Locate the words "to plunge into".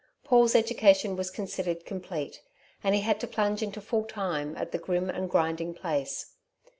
3.19-3.79